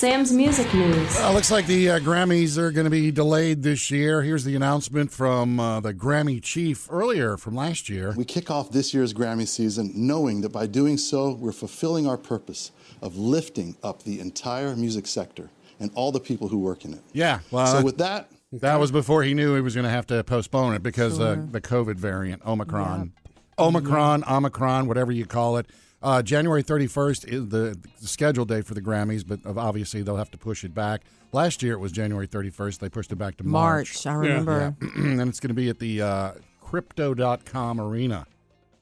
[0.00, 1.14] Sam's Music News.
[1.18, 4.22] Uh, looks like the uh, Grammys are going to be delayed this year.
[4.22, 8.14] Here's the announcement from uh, the Grammy chief earlier from last year.
[8.16, 12.16] We kick off this year's Grammy season knowing that by doing so, we're fulfilling our
[12.16, 12.70] purpose
[13.02, 17.02] of lifting up the entire music sector and all the people who work in it.
[17.12, 20.06] Yeah, well, so with that, that was before he knew he was going to have
[20.06, 23.12] to postpone it because uh, the COVID variant, Omicron.
[23.58, 25.66] Omicron, Omicron, whatever you call it.
[26.02, 30.30] Uh, January 31st is the, the scheduled date for the Grammys, but obviously they'll have
[30.30, 31.02] to push it back.
[31.32, 32.78] Last year it was January 31st.
[32.78, 34.04] They pushed it back to March.
[34.04, 34.74] March, I remember.
[34.96, 38.26] and it's going to be at the uh, Crypto.com Arena,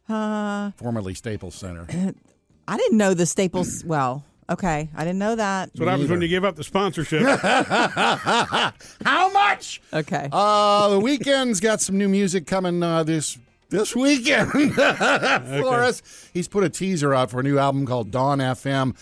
[0.09, 1.87] Uh, formerly Staples Center.
[2.69, 3.83] I didn't know the Staples.
[3.89, 5.71] Well, okay, I didn't know that.
[5.71, 7.23] That's what happens when you give up the sponsorship.
[9.05, 9.81] How much?
[9.93, 10.29] Okay.
[10.31, 13.39] Uh, the Weeknd's got some new music coming uh, this
[13.71, 16.03] this weekend for us.
[16.33, 18.97] He's put a teaser out for a new album called Dawn FM.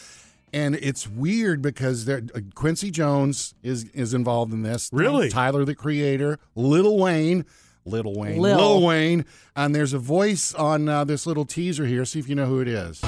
[0.53, 4.89] And it's weird because there, uh, Quincy Jones is is involved in this.
[4.93, 5.29] Really?
[5.29, 7.45] Tyler the Creator, Little Wayne,
[7.85, 8.83] Little Wayne, Lil.
[8.83, 12.05] Wayne, and there's a voice on uh, this little teaser here.
[12.05, 13.03] See if you know who it is.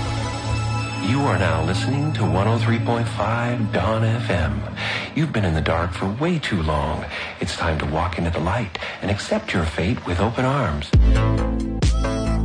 [1.08, 4.78] You are now listening to 103.5 Dawn FM.
[5.16, 7.02] You've been in the dark for way too long.
[7.40, 10.90] It's time to walk into the light and accept your fate with open arms.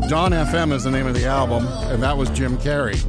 [0.07, 3.03] Dawn FM is the name of the album, and that was Jim Carrey.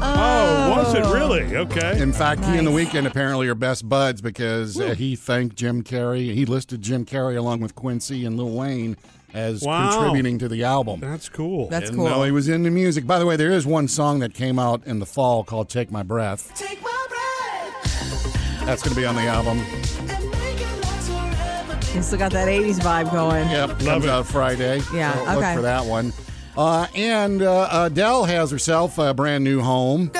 [0.00, 1.54] oh, was it really?
[1.54, 2.00] Okay.
[2.00, 5.82] In fact, he and the Weeknd apparently are best buds because uh, he thanked Jim
[5.82, 6.32] Carrey.
[6.32, 8.96] He listed Jim Carrey along with Quincy and Lil Wayne
[9.36, 9.90] as Wow.
[9.92, 11.00] contributing to the album.
[11.00, 11.68] That's cool.
[11.68, 12.08] That's Didn't cool.
[12.08, 13.06] know he was into music.
[13.06, 15.90] By the way, there is one song that came out in the fall called "Take
[15.92, 19.58] My Breath." Take my breath That's going to be on the album.
[19.58, 21.78] and make it last forever.
[21.96, 23.48] You still got that '80s vibe going.
[23.50, 24.10] Yep, comes it.
[24.10, 24.80] out Friday.
[24.92, 26.12] Yeah, So look for that one.
[26.56, 30.10] Uh, and uh, Adele has herself a brand new home.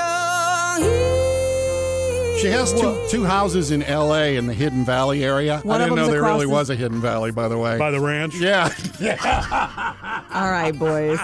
[2.41, 4.37] She has two, two houses in L.A.
[4.37, 5.59] in the Hidden Valley area.
[5.61, 7.57] One I didn't know them's there across really the- was a Hidden Valley, by the
[7.59, 7.79] way.
[7.79, 8.35] By the ranch.
[8.39, 8.69] yeah,
[10.35, 11.19] All right, boys.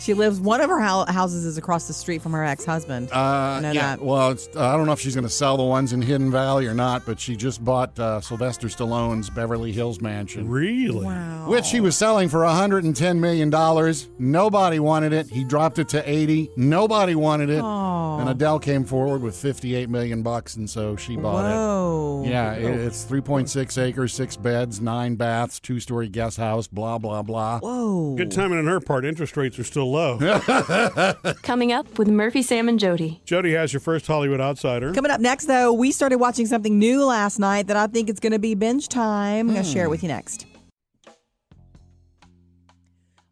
[0.00, 0.40] She lives.
[0.40, 3.10] One of her hou- houses is across the street from her ex-husband.
[3.12, 3.72] Uh, I yeah.
[3.96, 4.02] that.
[4.02, 6.30] Well, it's, uh, I don't know if she's going to sell the ones in Hidden
[6.30, 11.04] Valley or not, but she just bought uh, Sylvester Stallone's Beverly Hills mansion, Really?
[11.06, 11.48] Wow.
[11.48, 14.08] which he was selling for 110 million dollars.
[14.18, 15.28] Nobody wanted it.
[15.28, 16.50] He dropped it to 80.
[16.56, 17.60] Nobody wanted it.
[17.60, 18.18] Aw.
[18.20, 22.22] And Adele came forward with 58 million bucks, and so she bought Whoa.
[22.24, 22.30] it.
[22.30, 22.66] Yeah, oh.
[22.66, 26.66] it, it's 3.6 acres, six beds, nine baths, two-story guest house.
[26.66, 27.60] Blah blah blah.
[27.60, 28.14] Whoa.
[28.16, 29.04] Good timing on her part.
[29.04, 30.18] Interest rates are still low.
[31.42, 33.20] Coming up with Murphy, Sam, and Jody.
[33.24, 34.92] Jody has your first Hollywood outsider.
[34.92, 38.20] Coming up next, though, we started watching something new last night that I think it's
[38.20, 39.48] going to be binge time.
[39.48, 40.46] I'm going to share it with you next.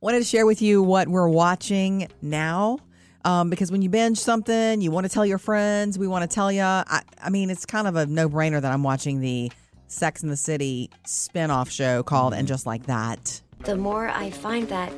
[0.00, 2.78] Wanted to share with you what we're watching now.
[3.24, 5.98] Um, because when you binge something, you want to tell your friends.
[5.98, 6.62] We want to tell you.
[6.62, 9.52] I, I mean, it's kind of a no brainer that I'm watching the
[9.88, 13.42] Sex in the City spin-off show called And Just Like That.
[13.64, 14.92] The more I find that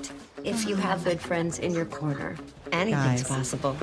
[0.45, 2.37] if you have good friends in your corner,
[2.71, 3.25] anything's Guys.
[3.25, 3.77] possible.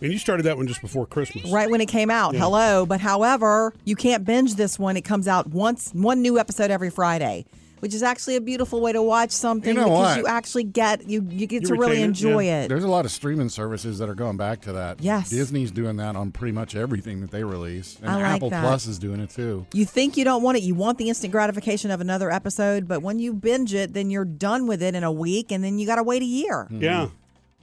[0.00, 1.50] And you started that one just before Christmas.
[1.50, 2.34] right when it came out.
[2.34, 4.96] Hello, but however, you can't binge this one.
[4.96, 7.44] It comes out once, one new episode every Friday,
[7.82, 10.18] which is actually a beautiful way to watch something You know because what?
[10.18, 12.62] you actually get you you get You to really retain it, enjoy yeah.
[12.62, 12.68] it.
[12.68, 15.02] There's a lot of streaming services that are going back to that.
[15.02, 15.30] Yes.
[15.30, 18.62] Disney's doing that on pretty much everything that they release, and I like Apple that.
[18.62, 19.66] Plus is doing it too.
[19.72, 23.02] You think you don't want it, you want the instant gratification of another episode, but
[23.02, 25.84] when you binge it, then you're done with it in a week, and then you
[25.86, 26.68] got to wait a year.
[26.70, 27.08] Yeah.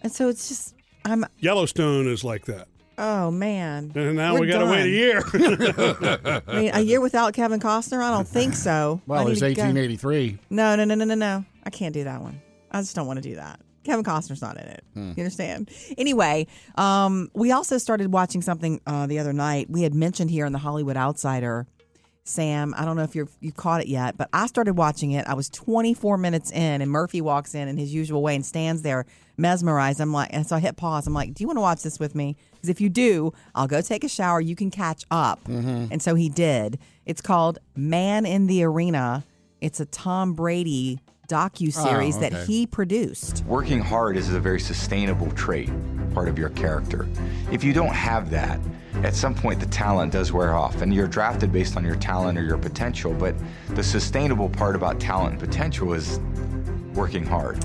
[0.04, 0.76] And so it's just,
[1.06, 2.68] I'm, Yellowstone is like that.
[3.00, 3.92] Oh man.
[3.96, 5.24] And now We're we got to wait a year.
[6.48, 8.02] I mean, a year without Kevin Costner?
[8.04, 9.02] I don't think so.
[9.08, 10.38] Well, I need it's 1883.
[10.50, 11.46] No, no, no, no, no, no.
[11.64, 12.42] I can't do that one.
[12.72, 13.60] I just don't want to do that.
[13.84, 14.84] Kevin Costner's not in it.
[14.94, 15.72] You understand?
[15.98, 19.70] Anyway, um, we also started watching something uh, the other night.
[19.70, 21.66] We had mentioned here in the Hollywood Outsider.
[22.24, 25.26] Sam, I don't know if you're you caught it yet, but I started watching it.
[25.28, 28.82] I was 24 minutes in, and Murphy walks in in his usual way and stands
[28.84, 29.06] there
[29.38, 30.00] mesmerized.
[30.00, 31.08] I'm like, and so I hit pause.
[31.08, 32.36] I'm like, "Do you want to watch this with me?
[32.52, 34.40] Because if you do, I'll go take a shower.
[34.42, 35.88] You can catch up." Mm-hmm.
[35.92, 36.78] And so he did.
[37.06, 39.24] It's called Man in the Arena.
[39.60, 43.44] It's a Tom Brady docu series Oh, that he produced.
[43.46, 45.70] Working hard is a very sustainable trait,
[46.14, 47.08] part of your character.
[47.52, 48.60] If you don't have that,
[49.04, 52.38] at some point the talent does wear off, and you're drafted based on your talent
[52.38, 53.14] or your potential.
[53.14, 53.36] But
[53.70, 56.20] the sustainable part about talent and potential is
[56.94, 57.64] working hard.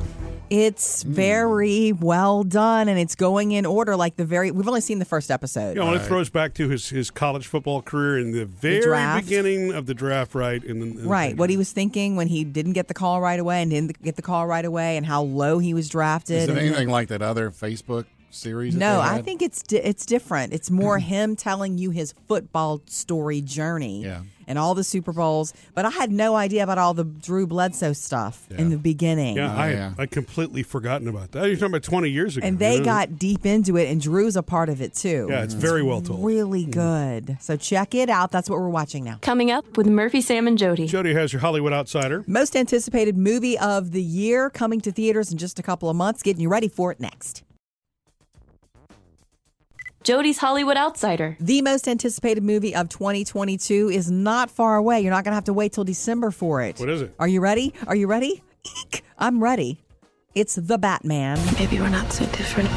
[0.50, 3.96] It's very well done, and it's going in order.
[3.96, 5.70] Like the very, we've only seen the first episode.
[5.70, 8.80] You know, and it throws back to his, his college football career in the very
[8.80, 9.24] draft.
[9.24, 10.62] beginning of the draft, right?
[10.62, 13.40] In the, in Right, what he was thinking when he didn't get the call right
[13.40, 16.42] away and didn't get the call right away, and how low he was drafted.
[16.42, 18.04] Is it anything like that other Facebook
[18.34, 18.74] series?
[18.74, 20.52] No, I think it's di- it's different.
[20.52, 24.22] It's more him telling you his football story journey Yeah.
[24.46, 25.54] and all the Super Bowls.
[25.74, 29.36] But I had no idea about all the Drew Bledsoe stuff in the beginning.
[29.36, 29.94] Yeah, I yeah.
[29.98, 31.46] I completely forgotten about that.
[31.46, 32.46] You're talking about 20 years ago.
[32.46, 32.84] And they you know?
[32.84, 35.28] got deep into it, and Drew's a part of it too.
[35.30, 36.24] Yeah, it's very well told.
[36.24, 36.70] Really hmm.
[36.70, 37.38] good.
[37.40, 38.30] So check it out.
[38.30, 39.18] That's what we're watching now.
[39.22, 40.86] Coming up with Murphy, Sam, and Jody.
[40.86, 42.24] Jody has your Hollywood Outsider.
[42.26, 46.22] Most anticipated movie of the year coming to theaters in just a couple of months.
[46.22, 47.42] Getting you ready for it next.
[50.04, 51.34] Jody's Hollywood Outsider.
[51.40, 55.00] The most anticipated movie of 2022 is not far away.
[55.00, 56.78] You're not going to have to wait till December for it.
[56.78, 57.14] What is it?
[57.18, 57.72] Are you ready?
[57.86, 58.42] Are you ready?
[58.82, 59.02] Eek.
[59.18, 59.80] I'm ready.
[60.34, 61.38] It's The Batman.
[61.54, 62.68] Maybe we're not so different.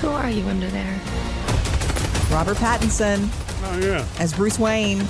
[0.00, 1.00] Who are you under there?
[2.30, 3.28] Robert Pattinson
[3.64, 4.06] Oh, yeah.
[4.20, 5.00] as Bruce Wayne.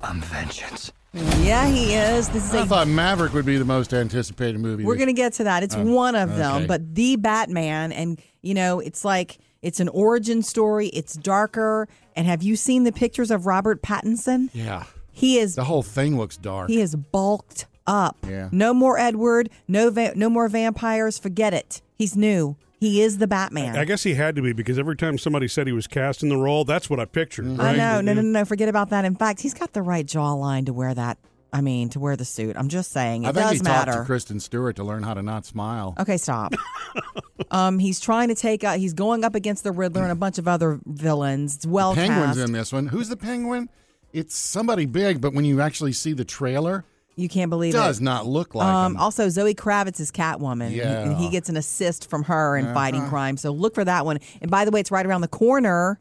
[0.00, 0.90] I'm vengeance.
[1.12, 2.28] Yeah, he is.
[2.28, 4.84] This is I a thought Maverick would be the most anticipated movie.
[4.84, 5.62] We're going to get to that.
[5.62, 6.66] It's oh, one of them, okay.
[6.66, 10.88] but the Batman, and you know, it's like it's an origin story.
[10.88, 11.88] It's darker.
[12.14, 14.50] And have you seen the pictures of Robert Pattinson?
[14.52, 14.84] Yeah.
[15.12, 16.70] He is The whole thing looks dark.
[16.70, 18.16] he is bulked up.
[18.28, 18.48] Yeah.
[18.52, 19.50] No more Edward.
[19.66, 21.18] No va- no more vampires.
[21.18, 21.82] Forget it.
[21.98, 22.56] He's new.
[22.80, 23.76] He is the Batman.
[23.76, 26.30] I guess he had to be because every time somebody said he was cast in
[26.30, 27.44] the role, that's what I pictured.
[27.44, 27.60] Mm-hmm.
[27.60, 28.00] I know.
[28.00, 28.44] No, no, no, no.
[28.46, 29.04] Forget about that.
[29.04, 31.18] In fact, he's got the right jawline to wear that.
[31.52, 32.56] I mean, to wear the suit.
[32.56, 33.24] I'm just saying.
[33.24, 34.00] It I think does he talked matter.
[34.00, 35.94] to Kristen Stewart to learn how to not smile.
[35.98, 36.54] Okay, stop.
[37.50, 38.78] um, he's trying to take out.
[38.78, 41.56] He's going up against the Riddler and a bunch of other villains.
[41.56, 42.48] It's well Penguin's cast.
[42.48, 42.86] in this one.
[42.86, 43.68] Who's the penguin?
[44.12, 46.84] It's somebody big, but when you actually see the trailer,
[47.16, 48.98] You can't believe it does not look like Um, him.
[48.98, 52.72] also, Zoe Kravitz is Catwoman, and he- and he gets an assist from her in
[52.72, 53.10] fighting Uh-huh.
[53.10, 53.36] crime.
[53.36, 54.18] So look for that one.
[54.40, 55.98] And by the way, it's right around the corner,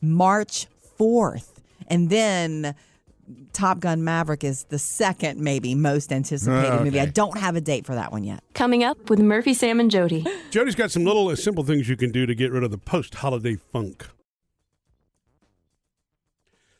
[0.00, 0.66] March
[0.96, 2.74] fourth, and then
[3.52, 7.00] Top Gun Maverick is the second, maybe most anticipated movie.
[7.00, 8.42] I don't have a date for that one yet.
[8.54, 10.26] Coming up with Murphy, Sam, and Jody.
[10.50, 12.78] Jody's got some little uh, simple things you can do to get rid of the
[12.78, 14.06] post holiday funk.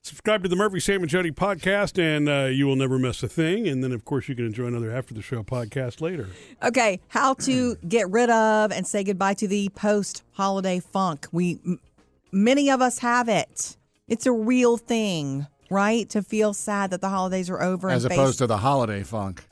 [0.04, 3.28] Subscribe to the Murphy, Sam, and Jody podcast, and uh, you will never miss a
[3.28, 3.66] thing.
[3.66, 6.28] And then, of course, you can enjoy another After the Show podcast later.
[6.62, 11.26] Okay, how to get rid of and say goodbye to the post-holiday funk.
[11.32, 11.80] We m-
[12.30, 13.78] many of us have it.
[14.06, 16.06] It's a real thing, right?
[16.10, 19.04] To feel sad that the holidays are over as and face- opposed to the holiday
[19.04, 19.46] funk.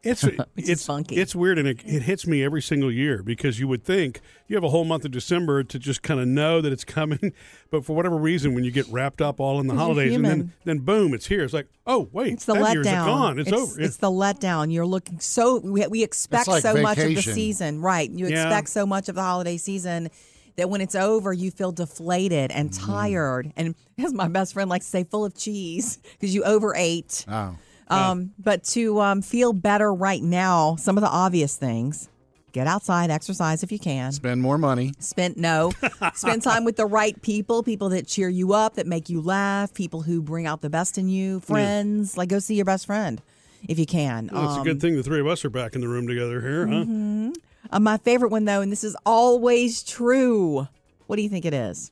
[0.02, 0.24] It's
[0.56, 1.16] it's funky.
[1.16, 4.56] It's weird, and it, it hits me every single year because you would think you
[4.56, 7.34] have a whole month of December to just kind of know that it's coming,
[7.70, 10.52] but for whatever reason, when you get wrapped up all in the holidays, and then
[10.64, 11.44] then boom, it's here.
[11.44, 13.04] It's like, oh wait, It's the that year's letdown.
[13.04, 13.38] gone.
[13.40, 13.78] It's, over.
[13.78, 14.72] It's the letdown.
[14.72, 18.10] You're looking so we, we expect like so much of the season, right?
[18.10, 18.44] You Yeah.
[18.46, 20.08] expect so much of the holiday season
[20.56, 22.90] that when it's over, you feel deflated and Mm-hmm.
[22.90, 23.52] tired.
[23.54, 27.26] And as my best friend likes to say, full of cheese because you overate.
[27.28, 27.56] Oh.
[27.90, 32.08] Um, but to um, feel better right now, some of the obvious things:
[32.52, 34.12] get outside, exercise if you can.
[34.12, 34.92] Spend more money.
[34.98, 35.72] Spend no,
[36.14, 39.74] spend time with the right people, people that cheer you up, that make you laugh,
[39.74, 42.16] people who bring out the best in you, friends.
[42.16, 43.20] Like go see your best friend
[43.68, 44.30] if you can.
[44.32, 46.06] Well, it's a Um, good thing the three of us are back in the room
[46.06, 46.72] together here, huh?
[46.72, 47.30] Mm-hmm.
[47.70, 50.66] uh, my favorite one though, and this is always true.
[51.06, 51.90] What do you think it is?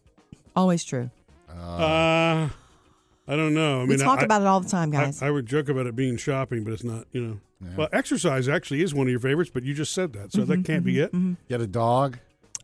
[0.57, 1.11] Always true.
[1.51, 2.49] Uh,
[3.29, 3.81] I don't know.
[3.81, 5.21] I we mean, talk I, about it all the time, guys.
[5.23, 7.05] I would joke about it being shopping, but it's not.
[7.13, 7.41] You know,
[7.77, 10.51] well, exercise actually is one of your favorites, but you just said that, so Mm-hmm,
[10.51, 11.13] that can't be mm-hmm, it.
[11.13, 11.33] Mm-hmm.
[11.49, 12.19] Get a dog.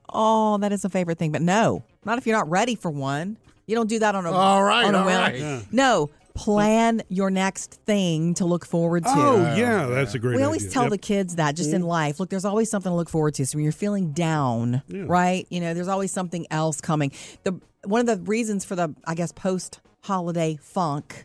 [0.08, 3.36] oh, that is a favorite thing, but no, not if you're not ready for one.
[3.66, 5.16] You don't do that on a All right, on a all whim.
[5.16, 5.38] right.
[5.38, 5.62] Yeah.
[5.72, 9.10] No, plan your next thing to look forward to.
[9.14, 10.32] Oh yeah, that's a great.
[10.32, 10.40] Thing.
[10.40, 10.72] We always idea.
[10.72, 10.90] tell Yep.
[10.92, 11.88] the kids that just in mm-hmm.
[11.88, 12.20] life.
[12.20, 13.46] Look, there's always something to look forward to.
[13.46, 15.46] So when you're feeling down, right?
[15.50, 17.10] You know, there's always something else coming.
[17.42, 21.24] The one of the reasons for the I guess post holiday funk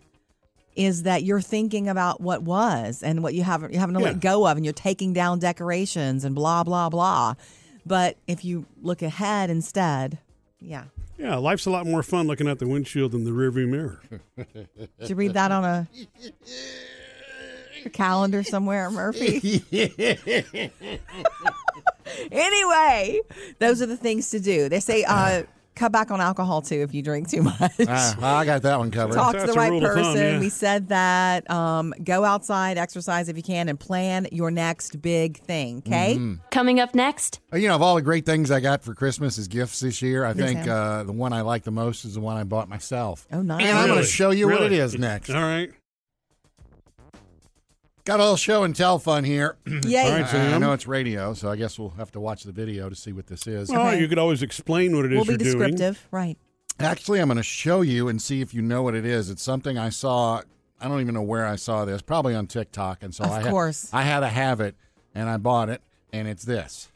[0.76, 4.06] is that you're thinking about what was and what you haven't you haven't Yeah.
[4.06, 7.34] let go of, and you're taking down decorations and blah blah blah.
[7.86, 10.20] But if you look ahead instead,
[10.62, 10.86] yeah.
[11.18, 14.02] Yeah, life's a lot more fun looking at the windshield than the rearview mirror.
[15.00, 15.88] Did you read that on a,
[17.86, 19.62] a calendar somewhere, Murphy?
[22.32, 23.20] anyway,
[23.60, 24.70] those are the things to do.
[24.70, 25.44] They say uh,
[25.80, 27.58] cut back on alcohol too if you drink too much.
[27.88, 29.16] Ah, I got that one covered.
[29.16, 30.04] Talk to the right person.
[30.04, 30.40] thumb, yeah.
[30.40, 31.50] We said that.
[31.50, 35.78] Um, go outside, exercise if you can, and plan your next big thing.
[35.88, 36.16] Okay.
[36.16, 36.36] Mm-hmm.
[36.52, 39.48] Coming up next, You know, of all the great things I got for Christmas as
[39.48, 42.38] gifts this year, I think uh, the one I like the most is the one
[42.38, 43.26] I bought myself.
[43.32, 43.66] Oh, nice.
[43.66, 45.30] And I'm going to show you what it is next.
[45.30, 45.72] All right.
[48.06, 49.58] Got a little show and tell fun here.
[49.86, 50.00] Yay.
[50.02, 50.62] All right, I Sam.
[50.62, 53.28] know it's radio, so I guess we'll have to watch the video to see what
[53.28, 53.70] this is.
[53.70, 54.00] Well, Okay.
[54.00, 55.72] you could always explain what it is We'll be you're doing.
[55.76, 56.08] descriptive.
[56.12, 56.38] Right.
[56.80, 59.30] Actually, I'm going to show you and see if you know what it is.
[59.30, 60.42] It's something I saw.
[60.82, 62.02] I don't even know where I saw this.
[62.02, 63.04] Probably on TikTok.
[63.04, 63.90] And so Of I had- course.
[63.94, 64.76] I had to have it,
[65.14, 65.82] and I bought it,
[66.14, 66.88] and it's this.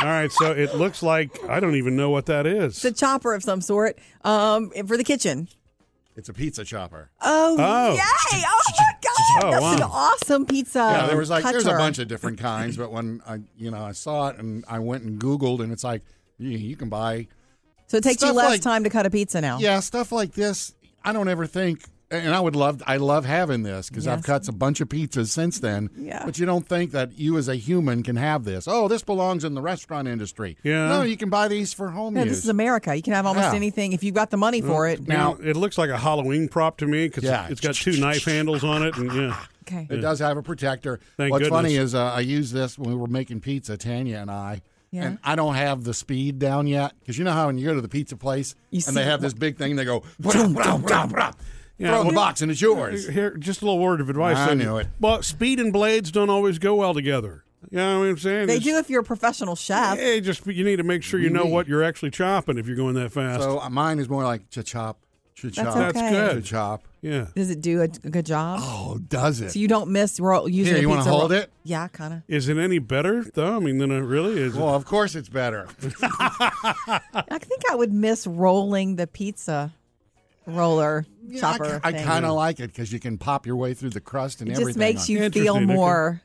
[0.00, 2.76] All right, so it looks like I don't even know what that is.
[2.76, 5.48] It's a chopper of some sort um, for the kitchen.
[6.16, 7.10] It's a pizza chopper.
[7.20, 7.94] Oh, Oh.
[7.94, 8.00] yay!
[8.44, 8.91] Oh my God,
[9.42, 10.78] Oh, that's an awesome pizza.
[10.78, 13.82] Yeah, there was like there's a bunch of different kinds, but when I you know
[13.82, 16.02] I saw it and I went and Googled and it's like
[16.38, 17.28] you, you can buy
[17.86, 19.58] So it takes you less like- time to cut a pizza now.
[19.58, 20.74] yeah stuff like this.
[21.04, 24.46] I don't ever think, and I would love I love having this because I've cut
[24.48, 25.90] a bunch of pizzas since then.
[25.96, 26.24] Yeah.
[26.24, 28.66] but you don't think that you as a human can have this.
[28.68, 30.56] Oh, this belongs in the restaurant industry.
[30.62, 30.88] Yeah.
[30.88, 32.30] no, you can buy these for home No, use.
[32.30, 32.94] this is America.
[32.94, 33.54] You can have almost Yeah.
[33.56, 35.08] anything if you've got the money for it.
[35.08, 37.48] now it looks like a Halloween prop to me because Yeah.
[37.48, 39.86] it's got two knife handles on it, and yeah, Okay.
[39.88, 40.98] It does have a protector.
[41.16, 44.30] Thank What's funny is uh, I used this when we were making pizza, Tanya and
[44.30, 44.60] I.
[44.90, 45.04] Yeah.
[45.04, 47.74] And I don't have the speed down yet because you know how when you go
[47.74, 51.08] to the pizza place You and they have this big thing, they go "Brah, brah,
[51.08, 51.34] brah,
[51.78, 53.08] brah." Yeah, throw in the box and it's yours.
[53.08, 54.36] Here, just a little word of advice.
[54.36, 54.58] I then.
[54.58, 54.88] knew it.
[55.00, 57.44] Well, speed and blades don't always go well together.
[57.70, 58.46] You know what I'm saying?
[58.48, 59.96] They It's- do if you're a professional chef.
[59.98, 62.76] Hey, just you need to make sure you know what you're actually chopping if you're
[62.76, 63.42] going that fast.
[63.42, 64.98] So uh, mine is more like cha chop,
[65.36, 66.10] cha chop, That's okay.
[66.10, 66.44] good.
[66.44, 66.82] cha chop.
[67.02, 67.26] yeah.
[67.36, 68.58] Does it do a, a good job?
[68.62, 69.52] Oh, does it?
[69.52, 71.50] So you don't miss roll, using Here, you wanna pizza hold roll- it?
[71.62, 72.22] Yeah, kind of.
[72.26, 73.56] Is it any better though?
[73.56, 74.54] I mean, than it really is.
[74.54, 75.68] well, of course it's better.
[76.02, 79.72] I think I would miss rolling the pizza
[80.46, 81.06] roller
[81.38, 81.80] chopper.
[81.84, 82.04] I, thing.
[82.04, 84.52] kind of like it because you can pop your way through the crust and It
[84.52, 84.68] everything.
[84.70, 86.20] just makes on you feel more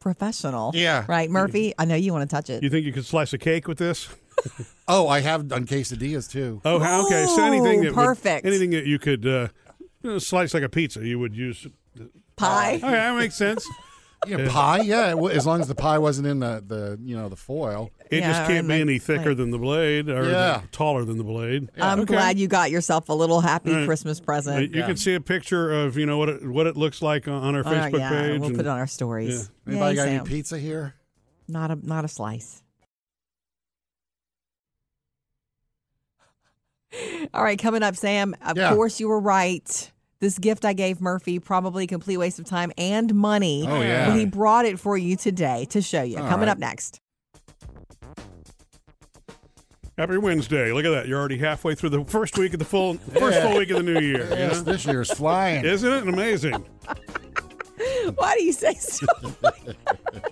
[0.00, 0.72] professional.
[0.74, 1.04] Yeah.
[1.08, 1.74] Right, Murphy?
[1.78, 2.62] I know you want to touch it.
[2.62, 4.08] you think you could slice a cake with this?
[4.90, 6.62] Oh, I have done quesadillas too.
[6.64, 7.26] Oh, how- okay.
[7.26, 8.46] So anything Ooh, that would- perfect.
[8.46, 9.48] anything that you could uh,
[10.18, 11.66] slice like a pizza, you would use.
[12.36, 12.76] Pie.
[12.76, 13.66] Okay, that makes sense.
[14.26, 14.80] Yeah, pie.
[14.80, 17.92] Yeah, well, as long as the pie wasn't in the, the you know the foil.
[18.10, 20.62] It Yeah, just or can't be like- any thicker like- than the blade, or Yeah.
[20.72, 21.70] taller than the blade.
[21.80, 22.14] I'm Okay.
[22.14, 23.86] glad you got yourself a little happy Right.
[23.86, 24.74] Christmas Uh, present.
[24.74, 27.34] You can see a picture of you know what it, what it looks like on,
[27.34, 28.40] on our All right, Facebook yeah, page.
[28.40, 29.50] we'll and- put it on our stories.
[29.66, 30.20] Anybody Yay, got Sam.
[30.20, 30.94] any pizza here?
[31.46, 32.62] Not a not a slice.
[37.34, 38.34] All right, coming up, Sam.
[38.44, 38.74] Of Yeah.
[38.74, 39.92] course, you were right.
[40.20, 43.64] This gift I gave Murphy probably a complete waste of time and money.
[43.68, 44.10] Oh, yeah.
[44.10, 46.16] But he brought it for you today to show you.
[46.18, 46.52] All coming right.
[46.52, 47.00] up next.
[49.96, 50.70] Happy Wednesday!
[50.72, 51.08] Look at that.
[51.08, 53.82] You're already halfway through the first week of the full first full week of the
[53.82, 54.24] new year.
[54.24, 54.72] you Yes, know?
[54.72, 55.64] this year's flying.
[55.64, 56.54] Isn't it amazing?
[58.14, 59.06] Why do you say so?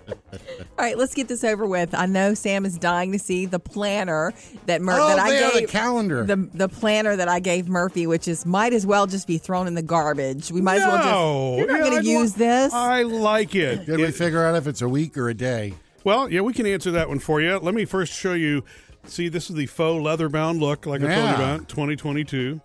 [0.78, 1.94] All right, let's get this over with.
[1.94, 4.34] I know Sam is dying to see the planner
[4.66, 6.24] that Mur- oh, that I there, gave the calendar.
[6.24, 9.66] the the planner that I gave Murphy, which is might as well just be thrown
[9.68, 10.52] in the garbage.
[10.52, 11.02] We might as well No.
[11.02, 11.58] just.
[11.58, 12.72] You're not Yeah, going I'd to use li- this.
[12.74, 13.86] I like it.
[13.86, 15.72] Did we figure out if it's a week or a day?
[16.04, 17.56] Well, yeah, we can answer that one for you.
[17.58, 18.62] Let me first show you.
[19.06, 22.60] See, this is the faux leather bound look, like I told you about, 2022.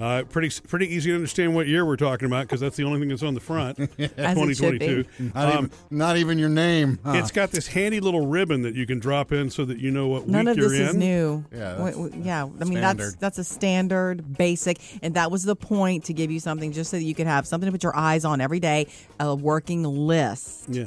[0.00, 2.98] Uh, pretty pretty easy to understand what year we're talking about because that's the only
[2.98, 3.78] thing that's on the front.
[4.16, 5.06] As it should be.
[5.34, 6.98] Not, Um, even, your name.
[7.04, 7.12] huh?
[7.16, 10.08] It's got this handy little ribbon that you can drop in so that you know
[10.08, 10.80] what None week you're in.
[10.80, 11.44] None of this is new.
[11.52, 12.44] Yeah, W- that's w- yeah.
[12.44, 16.40] I mean, that's that's a standard, basic, and that was the point to give you
[16.40, 18.86] something just so that you could have something to put your eyes on every day,
[19.18, 20.64] a working list.
[20.70, 20.86] Yeah.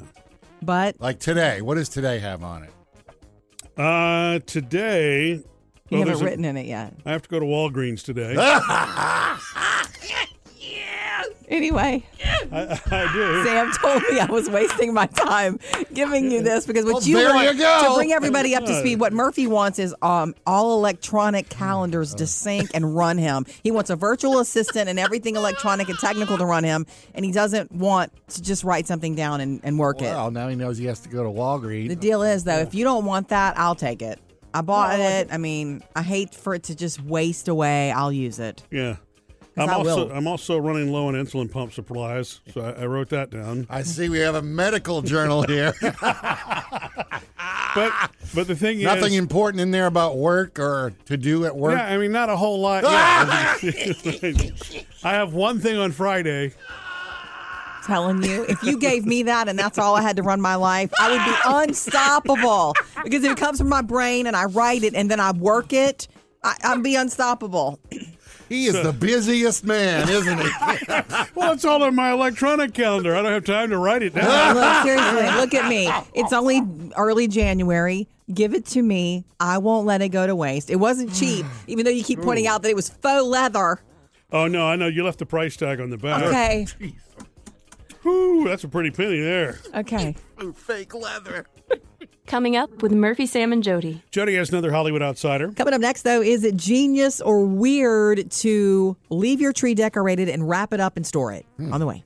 [0.63, 1.61] But like today.
[1.61, 2.71] What does today have on it?
[3.77, 5.43] Uh, today.
[5.89, 6.93] You well, haven't there's a- written in it yet.
[7.05, 8.35] I have to go to Walgreens today.
[11.49, 12.03] Anyway,
[12.51, 13.43] I, I do.
[13.43, 15.59] Sam told me I was wasting my time
[15.93, 17.89] giving you this because what Well, you there want you go.
[17.89, 18.99] to bring everybody up to speed.
[18.99, 23.45] What Murphy wants is um, all electronic calendars to sync and run him.
[23.61, 27.31] He wants a virtual assistant and everything electronic and technical to run him, and he
[27.31, 30.05] doesn't want to just write something down and, and work it.
[30.05, 31.89] Well, now he knows he has to go to Walgreens.
[31.89, 34.19] The deal is though, if you don't want that, I'll take it.
[34.53, 35.29] I bought it.
[35.31, 37.91] I mean, I hate for it to just waste away.
[37.91, 38.63] I'll use it.
[38.71, 38.97] Yeah.
[39.55, 40.11] I'm I also will.
[40.11, 43.67] I'm also running low on insulin pump supplies, so I, I wrote that down.
[43.69, 45.73] I see we have a medical journal here.
[47.75, 51.45] But but the thing is Nothing is, important in there about work or to do
[51.45, 51.77] at work.
[51.77, 52.83] yeah, I mean not a whole lot.
[52.83, 53.57] Yeah.
[55.03, 56.53] I have one thing on Friday.
[57.85, 58.45] Telling you.
[58.47, 61.11] If you gave me that and that's all I had to run my life, I
[61.11, 62.73] would be unstoppable.
[63.03, 65.73] Because if it comes from my brain and I write it and then I work
[65.73, 66.07] it,
[66.43, 67.79] I, I'd be unstoppable.
[68.49, 70.49] He is the busiest man, isn't he?
[71.35, 73.15] Well, it's all on my electronic calendar.
[73.15, 74.55] I don't have time to write it down.
[74.55, 75.91] Look, seriously, look at me.
[76.13, 76.61] It's only
[76.95, 78.07] early January.
[78.33, 79.25] Give it to me.
[79.39, 80.69] I won't let it go to waste.
[80.69, 83.79] It wasn't cheap, even though you keep pointing out that it was faux leather.
[84.31, 86.23] Oh no, I know you left the price tag on the back.
[86.23, 86.67] Okay.
[88.03, 89.59] Whew, that's a pretty penny there.
[89.73, 90.15] Okay.
[90.55, 91.45] Fake leather.
[92.27, 94.01] Coming up with Murphy, Sam, and Jody.
[94.11, 95.51] Jody has another Hollywood outsider.
[95.51, 100.47] Coming up next, though, is it genius or weird to leave your tree decorated and
[100.47, 101.45] wrap it up and store it?
[101.57, 101.73] Hmm.
[101.73, 102.03] On the way.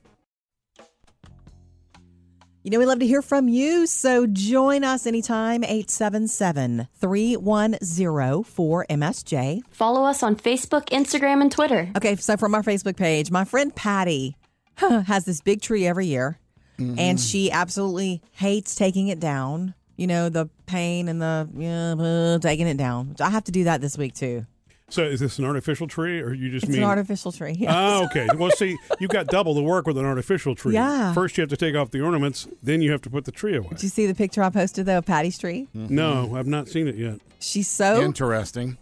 [2.63, 9.61] You know, we love to hear from you, so join us anytime, 877 310 4MSJ.
[9.69, 11.89] Follow us on Facebook, Instagram, and Twitter.
[11.95, 14.35] Okay, so from our Facebook page, my friend Patty
[15.05, 16.39] has this big tree every year,
[16.77, 17.15] and mm-hmm.
[17.17, 19.73] she absolutely hates taking it down.
[19.95, 23.15] You know, the pain and the yeah, uh, taking it down.
[23.19, 24.45] I have to do that this week too.
[24.89, 26.83] So is this an artificial tree, or you just It's mean?
[26.83, 27.55] an artificial tree.
[27.57, 27.73] yes.
[27.75, 28.27] Oh, okay.
[28.37, 30.75] Well, see, you've got double the work with an artificial tree.
[30.75, 31.13] Yeah.
[31.13, 33.57] First, you have to take off the ornaments, then you have to put the tree
[33.57, 33.67] away.
[33.69, 35.67] Did you see the picture I posted though of Patty's tree?
[35.75, 35.93] Mm-hmm.
[35.93, 37.19] No, I've not seen it yet.
[37.39, 38.77] She's so Interesting.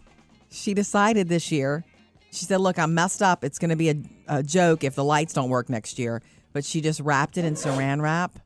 [0.48, 1.84] she decided this year.
[2.30, 3.42] She said, "Look, I'm messed up.
[3.42, 3.94] It's going to be a,
[4.28, 7.54] a joke if the lights don't work next year." But she just wrapped it in
[7.54, 8.38] Saran wrap,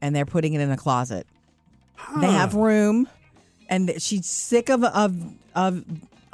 [0.00, 1.26] and they're putting it in a closet.
[2.20, 3.08] They have room,
[3.68, 5.16] and she's sick of of
[5.54, 5.84] of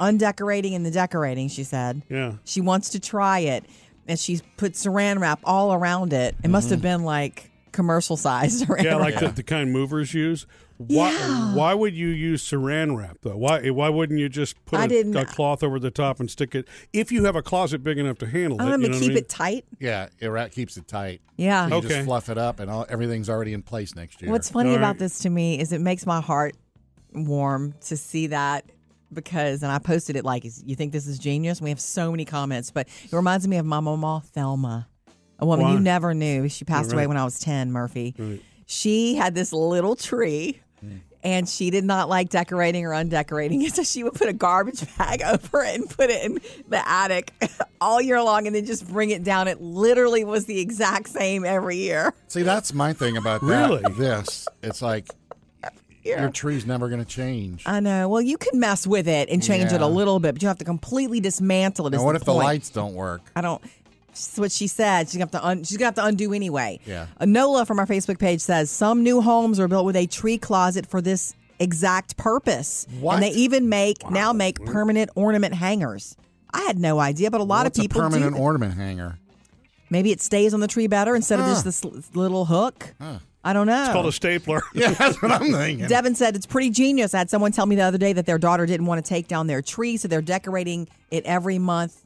[0.01, 1.47] undecorating and the decorating.
[1.47, 2.33] She said, Yeah.
[2.43, 3.65] she wants to try it,
[4.07, 6.35] and she's put Saran wrap all around it.
[6.43, 6.73] It must mm-hmm.
[6.73, 10.45] have been like commercial size Saran Yeah, like the, the kind movers use.
[10.87, 11.53] Why, Yeah.
[11.53, 13.37] why would you use saran wrap though?
[13.37, 16.29] Why why wouldn't you just put I a, didn't- a cloth over the top and
[16.29, 16.67] stick it?
[16.93, 18.97] If you have a closet big enough to handle I it, want you them know
[18.97, 19.17] to what I keep mean?
[19.17, 19.65] it tight.
[19.79, 21.21] Yeah, it ra- keeps it tight.
[21.37, 21.67] Yeah.
[21.67, 21.87] You Okay.
[21.89, 24.31] just fluff it up, and all, everything's already in place next year.
[24.31, 24.99] What's funny All about right.
[24.99, 26.55] this to me is it makes my heart
[27.13, 28.65] warm to see that
[29.13, 31.61] because, and I posted it like, you think this is genius?
[31.61, 34.87] We have so many comments, but it reminds me of my mama, Thelma,
[35.39, 35.73] a woman Why?
[35.73, 36.47] you never knew.
[36.47, 38.15] She passed away when I was 10, Murphy.
[38.17, 38.41] Right.
[38.67, 40.61] She had this little tree.
[41.23, 44.83] And she did not like decorating or undecorating it, so she would put a garbage
[44.97, 47.31] bag over it and put it in the attic
[47.81, 49.47] all year long, and then just bring it down.
[49.47, 52.13] It literally was the exact same every year.
[52.27, 53.47] See, that's my thing about that.
[53.47, 53.83] Really?
[53.93, 55.09] This, it's like
[56.03, 56.21] Yeah.
[56.21, 57.61] your tree's never going to change.
[57.67, 58.09] I know.
[58.09, 60.57] Well, you can mess with it and change it a little bit, but you have
[60.57, 61.91] to completely dismantle it.
[61.91, 63.21] Now, what the if the lights don't work?
[63.35, 63.61] I don't.
[64.11, 65.07] That's what she said.
[65.09, 65.45] She's gonna have to.
[65.45, 66.79] Un, she's gonna have to undo anyway.
[66.85, 67.07] Yeah.
[67.19, 70.37] Uh, Nola from our Facebook page says some new homes are built with a tree
[70.37, 73.13] closet for this exact purpose, What?
[73.15, 76.15] and they even make now make permanent ornament hangers.
[76.53, 79.17] I had no idea, but a lot What's of people a do permanent ornament hanger.
[79.89, 82.93] Maybe it stays on the tree better instead of just this l- little hook.
[83.43, 83.83] I don't know.
[83.83, 84.61] It's called a stapler.
[84.73, 85.87] Yeah, that's what I'm thinking.
[85.87, 87.13] Devin said it's pretty genius.
[87.13, 89.27] I had someone tell me the other day that their daughter didn't want to take
[89.27, 92.03] down their tree, so they're decorating it every month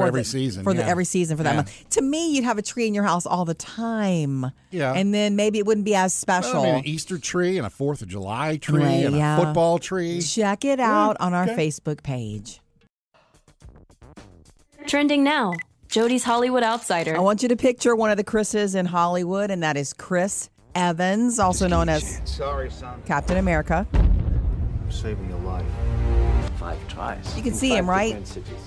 [0.00, 1.56] For every the, season, For the every season for that Yeah.
[1.56, 1.84] month.
[1.90, 4.52] To me, you'd have a tree in your house all the time.
[4.70, 4.92] Yeah.
[4.92, 6.60] and then maybe it wouldn't be as Well, special.
[6.60, 9.38] I mean, an Easter tree and a Fourth of July tree Right, and yeah.
[9.40, 10.20] a football tree.
[10.20, 12.60] Check it out on our Facebook page.
[14.86, 15.54] Trending now
[15.88, 17.16] Jody's Hollywood Outsider.
[17.16, 20.50] I want you to picture one of the Chris's in Hollywood, and that is Chris
[20.74, 23.02] Evans, also known as Sorry, son.
[23.06, 23.86] Captain America.
[23.94, 25.64] I'm saving your life.
[26.68, 27.36] Five tries.
[27.36, 28.16] You can see him, right?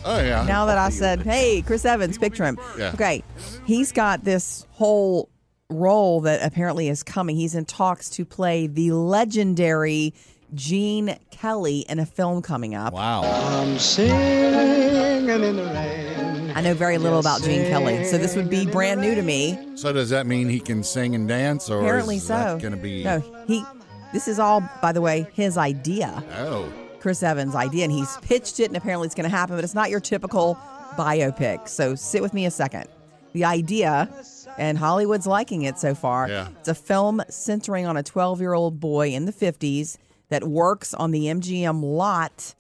[0.06, 0.44] Oh yeah.
[0.46, 2.60] Now that I said, hey, Chris Evans, picture him.
[2.78, 2.92] Yeah.
[2.96, 3.24] Okay.
[3.66, 5.30] He's got this whole
[5.70, 7.36] role that apparently is coming.
[7.36, 10.16] He's in talks to play the legendary
[10.56, 12.94] Gene Kelly in a film coming up.
[12.94, 13.22] wow.
[13.24, 16.52] I'm singing in the rain.
[16.56, 19.58] I know very little about Gene Kelly, so this would be brand new to me.
[19.76, 22.34] So does that mean he can sing and dance, or Apparently is so.
[22.34, 23.04] that going to be?
[23.04, 23.64] No, he.
[24.12, 26.22] This is all, by the way, his idea.
[26.36, 26.68] Oh,
[27.02, 29.74] Chris Evans' idea, and he's pitched it, and apparently it's going to happen, but it's
[29.74, 30.58] not your typical
[30.96, 31.68] biopic.
[31.68, 32.86] So sit with me a second.
[33.34, 34.10] The idea,
[34.58, 36.30] and Hollywood's liking it so far.
[36.30, 36.50] Yeah.
[36.60, 39.98] It's a film centering on a 12 year old boy in the 50s
[40.30, 42.56] that works on the MGM lot.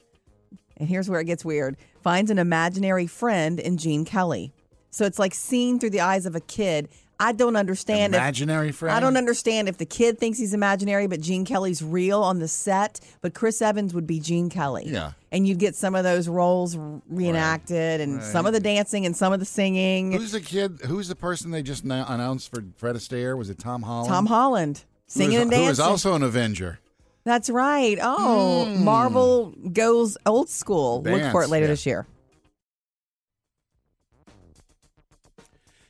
[0.78, 4.52] And here's where it gets weird finds an imaginary friend in Gene Kelly.
[4.90, 6.90] So it's like seen through the eyes of a kid.
[7.22, 8.96] I don't understand if imaginary friend.
[8.96, 12.48] I don't understand if the kid thinks he's imaginary, but Gene Kelly's real on the
[12.48, 13.00] set.
[13.22, 14.86] But Chris Evans would be Gene Kelly.
[14.88, 15.12] Yeah.
[15.32, 16.76] And you'd get some of those roles
[17.08, 20.14] reenacted and some of the dancing and some of the singing.
[20.14, 20.82] Who's the kid?
[20.88, 23.38] Who's the person they just now announced for Fred Astaire?
[23.38, 24.10] Was it Tom Holland?
[24.10, 25.66] Tom Holland singing and dancing.
[25.66, 26.80] Who is also an Avenger.
[27.24, 28.00] That's right.
[28.02, 28.84] Oh, hmm.
[28.84, 31.04] Marvel goes old school.
[31.04, 31.50] Look for it.
[31.50, 31.72] Later yeah.
[31.72, 32.08] this year.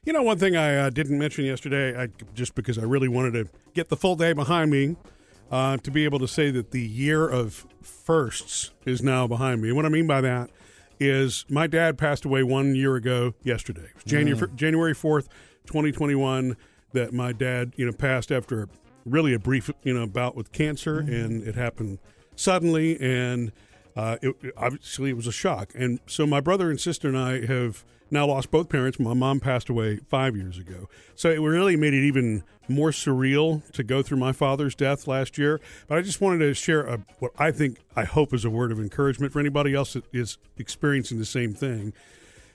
[0.04, 3.34] You know, one thing I uh, didn't mention yesterday, I, just because I really wanted
[3.34, 4.96] to get the full day behind me,
[5.52, 9.68] uh, to be able to say that the year of firsts is now behind me.
[9.68, 10.50] And what I mean by that
[11.00, 13.82] is my dad passed away one year ago yesterday.
[13.84, 15.28] It was January, January 4th,
[15.68, 16.58] 2021,
[16.94, 18.70] that my dad, you know, passed after
[19.06, 22.00] really a brief, you know, bout with cancer, and it happened
[22.36, 23.52] suddenly, and
[23.96, 25.70] uh, it- obviously it was a shock.
[25.76, 29.00] And so my brother and sister and I have now lost both parents.
[29.00, 33.70] My mom passed away five years ago, so it really made it even more surreal
[33.72, 35.60] to go through my father's death last year.
[35.88, 38.72] But I just wanted to share a, what I think I hope is a word
[38.72, 41.94] of encouragement for anybody else that is experiencing the same thing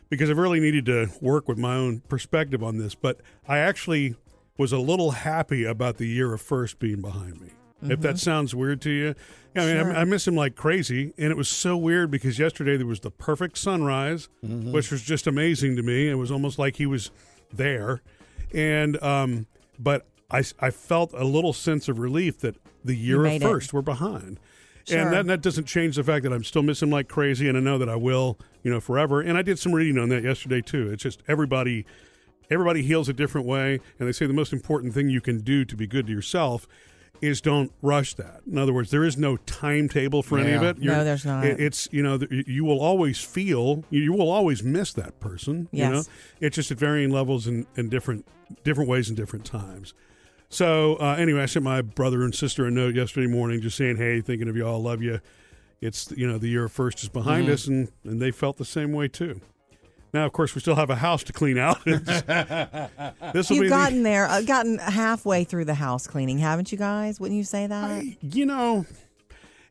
[0.09, 2.95] because I've really needed to work with my own perspective on this.
[2.95, 4.15] But I actually
[4.57, 7.51] was a little happy about the year of first being behind me.
[7.83, 9.15] If that sounds weird to you,
[9.55, 9.97] Yeah, I mean, Sure.
[9.97, 13.01] I, I miss him like crazy, and it was so weird because yesterday there was
[13.01, 16.09] the perfect sunrise, which was just amazing to me.
[16.09, 17.11] It was almost like he was
[17.53, 18.03] there,
[18.53, 19.47] and um,
[19.79, 23.47] but I I felt a little sense of relief that the year of made it.
[23.47, 24.41] first we're behind.
[24.89, 25.01] Sure.
[25.01, 27.61] And that, that doesn't change the fact that I'm still missing like crazy, and I
[27.61, 29.21] know that I will, you know, forever.
[29.21, 30.93] And I did some reading on that yesterday too.
[30.93, 31.85] It's just everybody,
[32.51, 35.65] everybody heals a different way, and they say the most important thing you can do
[35.65, 36.69] to be good to yourself
[37.21, 38.41] is don't rush that.
[38.51, 40.71] In other words, there is no timetable for any of Yeah.
[40.71, 40.79] it.
[40.81, 41.45] No, there's not.
[41.45, 45.69] it's you know you will always feel you will always miss that person.
[45.73, 46.09] You know, Yes.
[46.41, 48.27] it's just at varying levels and different
[48.65, 49.95] different ways and different times.
[50.49, 53.97] So uh, anyway, I sent my brother and sister a note yesterday morning, just saying,
[53.97, 55.21] "Hey, thinking of you all, love you."
[55.81, 57.53] It's you know the year of first is behind Mm-hmm.
[57.53, 59.41] us, and and they felt the same way too.
[60.17, 61.85] Now, of course, we still have a house to clean out.
[61.85, 62.89] this will
[63.51, 67.21] be You've the- gotten there, uh, gotten halfway through the house cleaning, haven't you guys?
[67.21, 68.03] Wouldn't you say that?
[68.23, 68.87] you know,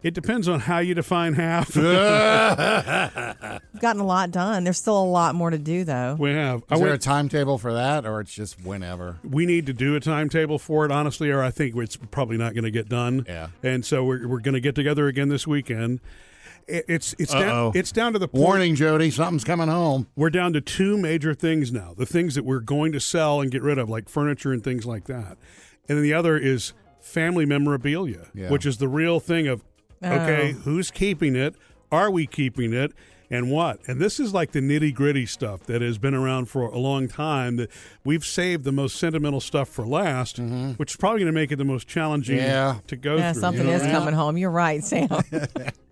[0.04, 1.76] it depends on how you define half.
[1.76, 1.84] We've
[3.82, 4.64] gotten a lot done.
[4.66, 6.16] There's still a lot more to do, though.
[6.20, 6.62] we have.
[6.70, 9.18] I Is there a timetable for that, or it's just whenever?
[9.28, 12.54] we need to do a timetable for it, honestly, or I think it's probably not
[12.54, 13.26] going to get done.
[13.28, 13.48] Yeah.
[13.64, 16.02] And so we're, we're going to get together again this weekend.
[16.68, 18.44] It, it's it's down, it's down to the point.
[18.44, 20.08] Warning, Jody, something's coming home.
[20.16, 21.94] We're down to two major things now.
[21.96, 24.86] The things that we're going to sell and get rid of, like furniture and things
[24.86, 25.38] like that.
[25.88, 28.50] And then the other is family memorabilia, Yeah.
[28.50, 29.64] which is the real thing of
[30.04, 30.60] okay, Oh.
[30.62, 31.56] who's keeping it?
[31.92, 32.94] Are we keeping it?
[33.30, 33.80] And what?
[33.88, 37.08] And this is like the nitty gritty stuff that has been around for a long
[37.08, 37.56] time.
[37.58, 37.70] That
[38.04, 40.38] we've saved the most sentimental stuff for last,
[40.78, 42.46] which is probably going to make it the most challenging Mm-hmm.
[42.48, 42.76] Yeah.
[42.88, 43.42] to go Yeah, through.
[43.42, 43.78] something you know?
[43.78, 44.38] is coming home.
[44.38, 45.10] You're right, Sam.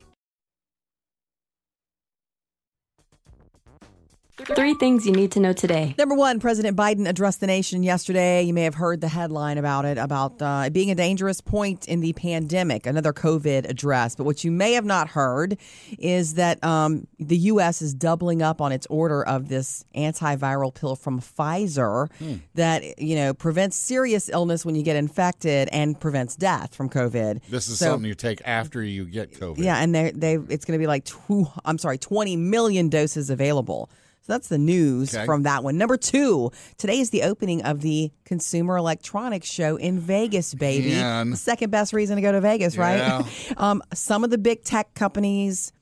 [4.56, 5.95] Three things you need to know today.
[5.97, 8.43] Number one, President Biden addressed the nation yesterday.
[8.43, 12.01] You may have heard the headline about it, about uh, being a dangerous point in
[12.01, 14.15] the pandemic, another COVID address.
[14.15, 15.58] But what you may have not heard
[15.97, 17.82] is that um, the U.S.
[17.82, 22.10] is doubling up on its order of this antiviral pill from Pfizer
[22.56, 27.41] that, you know, prevents serious illness when you get infected and prevents death from COVID.
[27.49, 29.60] This is So- something you take after you get COVID.
[29.60, 31.47] yeah, and they they it's going to be like two.
[31.65, 33.89] I'm sorry, 20 million doses available.
[34.25, 35.25] So that's the news Okay.
[35.25, 35.77] from that one.
[35.77, 40.91] Number two, today is the opening of the Consumer Electronics Show in Vegas, baby.
[40.91, 41.36] Man.
[41.36, 43.25] Second best reason to go to Vegas, right?
[43.57, 45.73] Um, some of the big tech companies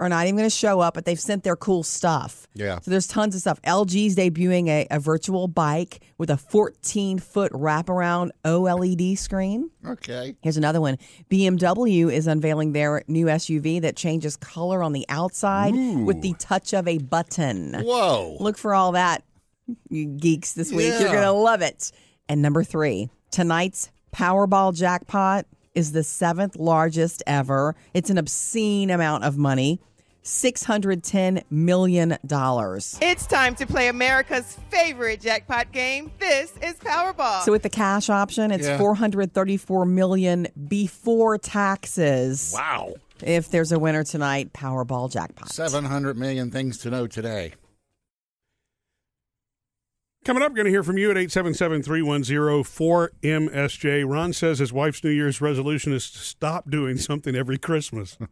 [0.00, 2.48] are not even going to show up, but they've sent their cool stuff.
[2.54, 2.80] Yeah.
[2.80, 3.60] So there's tons of stuff.
[3.62, 9.70] LG's debuting a, a virtual bike with a 14 foot wraparound OLED screen.
[9.86, 10.34] Okay.
[10.42, 10.96] Here's another one.
[11.30, 16.72] BMW is unveiling their new SUV that changes color on the outside with the touch
[16.72, 17.74] of a button.
[17.74, 18.38] Whoa.
[18.40, 19.22] Look for all that,
[19.90, 20.94] you geeks, this week.
[20.98, 21.92] You're going to love it.
[22.26, 27.76] And number three, tonight's Powerball jackpot is the seventh largest ever.
[27.94, 29.80] It's an obscene amount of money
[30.30, 32.16] $610 million.
[32.22, 36.10] It's time to play America's favorite jackpot game.
[36.18, 37.42] This is Powerball.
[37.42, 38.78] So with the cash option, it's Yeah.
[38.78, 42.52] 434 million before taxes.
[42.54, 42.94] Wow.
[43.22, 45.50] If there's a winner tonight, Powerball jackpot.
[45.52, 47.52] 700 million things to know today.
[50.24, 54.04] Coming up, going to hear from you at 877-310-4MSJ.
[54.06, 58.16] Ron says his wife's New Year's resolution is to stop doing something every Christmas.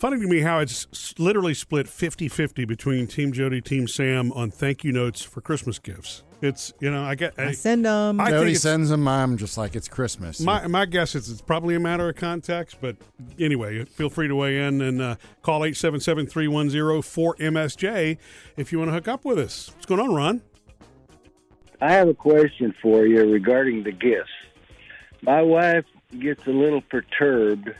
[0.00, 0.86] Funny to me how it's
[1.18, 6.22] literally split 50-50 between Team Jody, Team Sam on thank you notes for Christmas gifts.
[6.40, 7.38] It's, you know, I get...
[7.38, 8.18] I send them.
[8.18, 9.06] I Jody sends them.
[9.06, 10.40] I'm just like, it's Christmas.
[10.40, 12.96] My, my guess is it's probably a matter of context, but
[13.38, 18.16] anyway, feel free to weigh in and uh, call 877-310-4MSJ
[18.56, 19.70] if you want to hook up with us.
[19.74, 20.40] What's going on, Ron?
[21.82, 24.30] I have a question for you regarding the gifts.
[25.20, 25.84] My wife
[26.18, 27.74] gets a little perturbed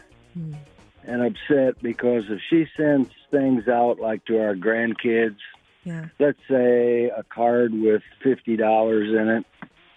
[1.05, 5.37] and upset because if she sends things out like to our grandkids,
[5.85, 6.07] Yeah.
[6.19, 9.45] let's say a card with fifty dollars in it,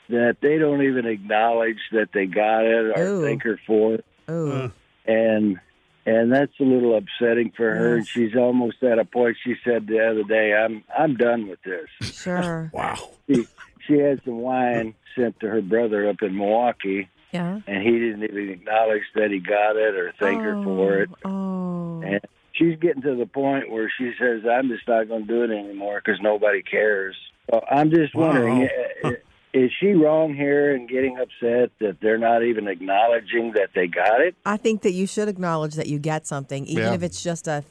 [0.09, 3.23] that they don't even acknowledge that they got it or Ooh.
[3.23, 4.69] thank her for it, Oh, Uh,
[5.05, 5.59] and
[6.05, 7.93] and that's a little upsetting for her.
[7.95, 8.07] And Yes.
[8.09, 9.37] she's almost at a point.
[9.43, 11.89] She said the other day, "I'm I'm done with this."
[12.21, 12.69] sure.
[12.73, 12.97] wow.
[13.29, 13.45] she,
[13.87, 17.59] she had some wine sent to her brother up in Milwaukee, Yeah.
[17.67, 21.09] and he didn't even acknowledge that he got it or thank her oh, for it.
[21.25, 22.01] Oh.
[22.01, 22.21] And
[22.53, 25.49] she's getting to the point where she says, "I'm just not going to do it
[25.57, 27.15] anymore because nobody cares."
[27.49, 28.69] So I'm just wondering,
[29.03, 29.17] i-
[29.53, 34.21] is she wrong here in getting upset that they're not even acknowledging that they got
[34.21, 34.35] it?
[34.45, 36.93] I think that you should acknowledge that you get something, even Yeah.
[36.93, 37.63] if it's just a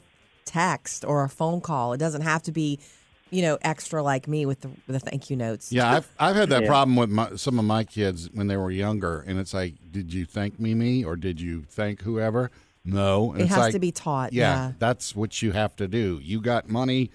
[0.45, 1.93] text or a phone call.
[1.93, 2.79] It doesn't have to be
[3.33, 5.71] you know, extra like me with the, the thank you notes.
[5.71, 6.67] Yeah, I've I've had that Yeah.
[6.69, 10.13] problem with my, some of my kids when they were younger, and it's like, did
[10.13, 12.51] you thank Mimi or did you thank whoever?
[12.85, 14.71] No, And It it's has like, to be taught, Yeah, yeah.
[14.77, 16.19] that's what you have to do.
[16.21, 17.11] You got money,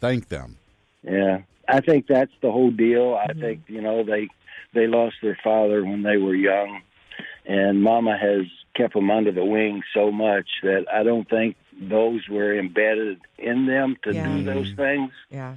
[0.00, 0.56] thank them.
[1.02, 3.14] Yeah, I think that's the whole deal.
[3.14, 3.40] I Mm-hmm.
[3.40, 4.28] think you know they
[4.74, 6.80] they lost their father when they were young,
[7.46, 12.28] and Mama has kept them under the wing so much that I don't think those
[12.28, 14.26] were embedded in them to Yeah.
[14.28, 15.54] do those things, Yeah.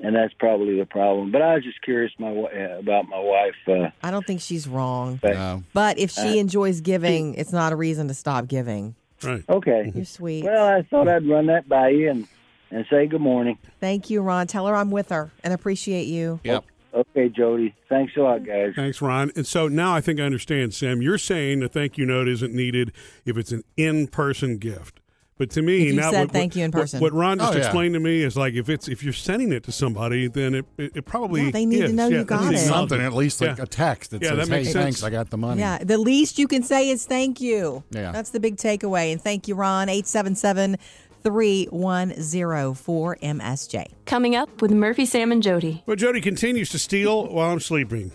[0.00, 1.30] and that's probably the problem.
[1.32, 3.54] But I was just curious my uh, about my wife.
[3.66, 5.18] Uh, I don't think she's wrong.
[5.20, 8.94] but, But if she Uh, enjoys giving, it's not a reason to stop giving.
[9.22, 9.42] Right.
[9.48, 9.90] Okay.
[9.94, 10.44] You're sweet.
[10.44, 12.26] Well, I thought I'd run that by you and
[12.70, 13.56] and say good morning.
[13.78, 14.46] Thank you, Ron.
[14.48, 16.40] Tell her I'm with her and appreciate you.
[16.44, 16.64] Yep.
[16.92, 17.74] Okay, Jody.
[17.88, 18.72] Thanks a lot, guys.
[18.74, 19.30] Thanks, Ron.
[19.36, 21.00] And so now I think I understand, Sam.
[21.02, 22.92] You're saying a thank you note isn't needed
[23.24, 25.00] if it's an in person gift.
[25.36, 27.00] But to me, If you now said what, thank you in person.
[27.00, 27.64] What, Ron just Oh, yeah.
[27.64, 30.64] explained to me is like if it's if you're sending it to somebody, then it
[30.78, 31.92] it, it probably Yeah, they need to is.
[31.92, 32.58] know you got it.
[32.58, 33.64] Something at least like Yeah.
[33.64, 34.84] a text that Yeah, says, that makes "Hey, sense.
[34.84, 37.82] thanks, I got the money." Yeah, the least you can say is thank you.
[37.90, 38.12] Yeah.
[38.12, 39.10] That's the big takeaway.
[39.10, 39.88] And thank you, Ron.
[39.88, 40.76] 877
[41.24, 43.86] 310 4MSJ.
[44.06, 45.82] Coming up with Murphy, Sam, and Jody.
[45.86, 48.12] Well, Jody continues to steal while I'm sleeping.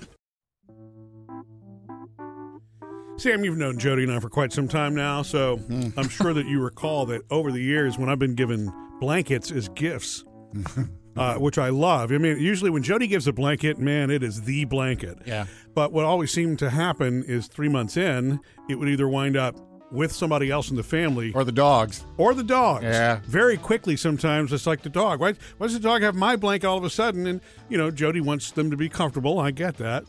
[3.20, 5.90] Sam, you've known Jody and I for quite some time now, so Hmm.
[5.98, 9.68] I'm sure that you recall that over the years when I've been given blankets as
[9.70, 10.24] gifts,
[11.18, 12.12] uh, which I love.
[12.14, 15.18] I mean, usually when Jody gives a blanket, man, it is the blanket.
[15.26, 15.48] Yeah.
[15.76, 19.56] But what always seemed to happen is three months in, it would either wind up
[19.92, 22.06] with somebody else in the family Or the dogs.
[22.18, 22.84] or the dogs.
[22.84, 23.20] Yeah.
[23.26, 25.20] Very quickly sometimes it's like the dog.
[25.20, 27.28] Why, why does the dog have my blanket all of a sudden?
[27.28, 29.40] And, you know, Jody wants them to be comfortable.
[29.40, 30.06] I get that.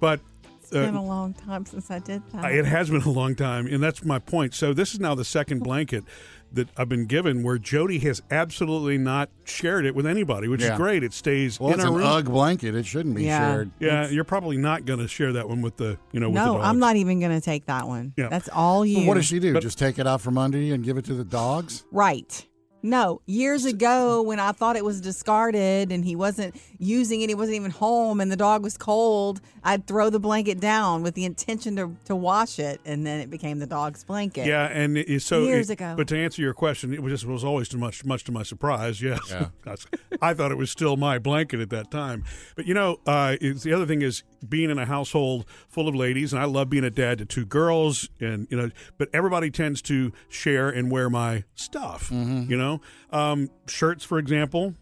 [0.00, 0.20] But
[0.64, 2.50] It's been uh, a long time since I did that.
[2.52, 3.66] it has been a long time.
[3.66, 4.54] And that's my point.
[4.54, 6.04] So this is now the second blanket
[6.52, 10.72] that I've been given where Jody has absolutely not shared it with anybody, which Yeah.
[10.74, 11.02] is great.
[11.02, 12.06] It stays Well, in it's our an room.
[12.06, 12.74] UGG blanket.
[12.76, 13.38] It shouldn't be Yeah.
[13.54, 13.70] shared.
[13.80, 16.46] yeah, you're probably not going to share that one with the, you know, with the
[16.46, 16.66] no, dogs.
[16.66, 18.12] I'm not even going to take that one.
[18.16, 18.28] Yeah.
[18.28, 18.98] That's all you.
[18.98, 19.52] Well, what does she do?
[19.52, 21.84] But- Just take it out from under you and give it to the dogs?
[21.90, 22.46] Right.
[22.84, 27.34] No, years ago when I thought it was discarded and he wasn't using it, he
[27.34, 31.24] wasn't even home, and the dog was cold, I'd throw the blanket down with the
[31.24, 34.46] intention to, to wash it, and then it became the dog's blanket.
[34.46, 35.94] Yeah, and it, so Years it- ago.
[35.96, 38.42] But to answer your question, it was just was always too much, much to my
[38.42, 39.00] surprise.
[39.00, 39.48] Yes, Yeah.
[40.20, 42.24] I thought it was still my blanket at that time.
[42.54, 45.94] But you know, uh, it's, the other thing is being in a household full of
[45.94, 49.50] ladies, and I love being a dad to two girls, and you know, but everybody
[49.50, 52.10] tends to share and wear my stuff.
[52.10, 52.80] You know,
[53.10, 54.74] um, shirts, for example,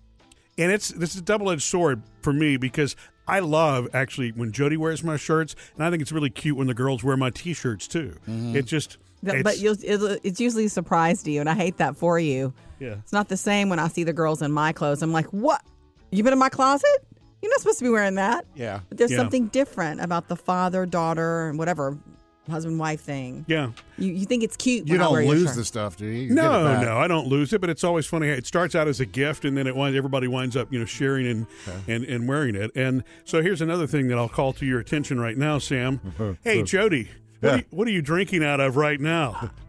[0.59, 2.95] and it's this is a double edged sword for me because
[3.29, 6.67] I love actually when Jody wears my shirts, and I think it's really cute when
[6.67, 8.17] the girls wear my T-shirts too.
[8.27, 8.99] It just
[9.35, 9.77] it's- but you'll,
[10.25, 12.53] it's usually a surprise to you, and I hate that for you.
[12.81, 12.97] Yeah.
[13.03, 15.01] It's not the same when I see the girls in my clothes.
[15.03, 15.63] I'm like, what?
[16.11, 16.89] You been in my closet?
[17.43, 18.47] You're not supposed to be wearing that.
[18.55, 18.81] Yeah.
[18.89, 19.19] But there's Yeah.
[19.19, 21.99] something different about the father, daughter, and whatever
[22.51, 23.45] husband wife thing.
[23.49, 23.71] yeah.
[23.99, 24.89] You, you think it's cute.
[24.89, 26.25] You when I wear don't lose the stuff, do you?
[26.29, 28.29] You No, no, I don't lose it, but it's always funny.
[28.29, 30.85] It starts out as a gift, and then it winds, everybody winds up, you know,
[30.85, 31.47] sharing and,
[31.87, 32.73] and and wearing it.
[32.75, 36.01] And so here's another thing that I'll call to your attention right now, Sam.
[36.43, 39.51] hey, Jody, what, are you, what are you drinking out of right now?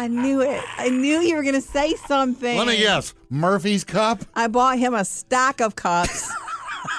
[0.00, 0.62] I knew it.
[0.78, 2.56] I knew you were going to say something.
[2.56, 3.12] Let me guess.
[3.28, 4.24] Murphy's Cup?
[4.34, 6.30] I bought him a stack of cups.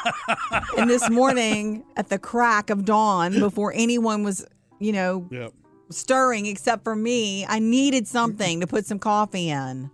[0.78, 4.46] and this morning at the crack of dawn, before anyone was,
[4.80, 5.54] you know, Yep.
[5.90, 9.90] stirring except for me, I needed something to put some coffee in.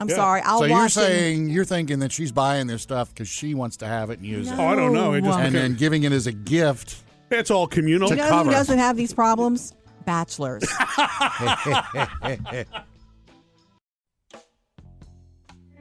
[0.00, 0.14] I'm Yeah.
[0.14, 0.40] sorry.
[0.42, 1.00] I'll so you're watch it.
[1.00, 4.26] saying you're thinking that she's buying this stuff because she wants to have it and
[4.28, 4.54] use it.
[4.56, 5.12] Oh, I don't know.
[5.14, 7.02] It just it, and became- then giving it as a gift.
[7.32, 8.08] it's all communal.
[8.08, 8.44] You know cover.
[8.44, 9.74] who doesn't have these problems?
[10.08, 10.64] Bachelors.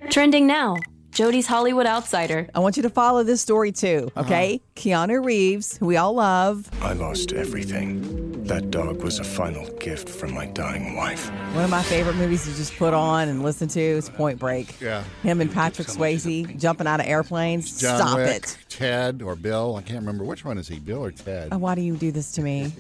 [0.10, 0.76] Trending now.
[1.12, 2.50] Jody's Hollywood Outsider.
[2.54, 4.56] I want you to follow this story too, okay?
[4.56, 4.82] Uh-huh.
[4.82, 8.27] Keanu Reeves, who we all love, I lost everything.
[8.48, 11.30] That dog was a final gift from my dying wife.
[11.54, 14.80] one of my favorite movies to just put on and listen to is Point Break.
[14.80, 15.04] Yeah.
[15.22, 17.78] Him and Patrick Swayze jumping out of airplanes.
[17.80, 18.58] John Stop Wick, it.
[18.70, 19.76] Ted or Bill.
[19.76, 21.50] I can't remember which one is he, Bill or Ted.
[21.52, 22.72] Oh, why do you do this to me?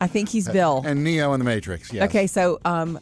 [0.00, 0.82] I think he's Bill.
[0.84, 1.90] And Neo in the Matrix.
[1.90, 2.10] Yes.
[2.10, 2.98] Okay, so um,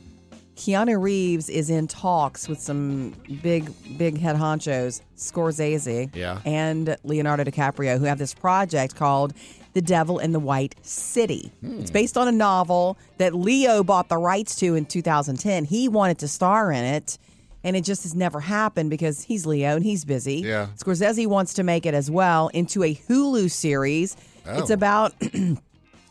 [0.54, 6.40] Keanu Reeves is in talks with some big, big head honchos, Scorsese, Yeah.
[6.44, 9.34] and Leonardo DiCaprio, who have this project called
[9.72, 11.52] The Devil in the White City.
[11.62, 15.64] It's based on a novel that Leo bought the rights to in 2010.
[15.64, 17.18] He wanted to star in it.
[17.62, 20.36] And it just has never happened because he's Leo and he's busy.
[20.36, 20.68] Yeah.
[20.76, 24.16] Scorsese wants to make it as well into a Hulu series.
[24.46, 24.74] It's Oh.
[24.74, 25.12] about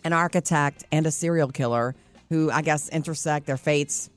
[0.03, 1.95] an architect and a serial killer
[2.29, 4.09] who I guess intersect their fates